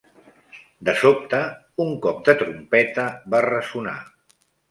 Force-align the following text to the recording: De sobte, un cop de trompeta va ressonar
De 0.87 0.95
sobte, 1.01 1.41
un 1.85 1.93
cop 2.07 2.23
de 2.29 2.35
trompeta 2.41 3.05
va 3.35 3.45
ressonar 3.49 3.97